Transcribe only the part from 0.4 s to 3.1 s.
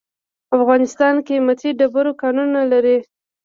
افغانستان قیمتي ډبرو کانونه لري.